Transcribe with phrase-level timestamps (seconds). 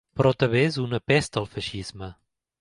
[0.19, 2.11] Però també és una pesta el feixisme.